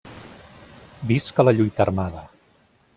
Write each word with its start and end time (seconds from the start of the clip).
Visca 1.11 1.47
la 1.47 1.55
lluita 1.59 1.87
armada! 1.89 2.27